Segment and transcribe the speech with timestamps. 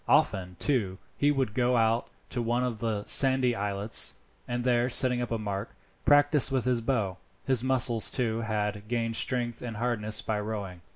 [0.07, 4.15] Often, too, he would go out to one of the sandy islets,
[4.47, 7.19] and there setting up a mark, practise with the bow.
[7.45, 10.81] His muscles too, had gained strength and hardness by rowing.